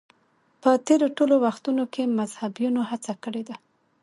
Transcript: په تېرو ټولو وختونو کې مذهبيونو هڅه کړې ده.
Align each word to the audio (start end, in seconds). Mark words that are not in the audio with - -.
په 0.61 0.71
تېرو 0.85 1.07
ټولو 1.17 1.35
وختونو 1.45 1.83
کې 1.93 2.13
مذهبيونو 2.19 2.81
هڅه 2.89 3.13
کړې 3.23 3.41
ده. 3.49 3.55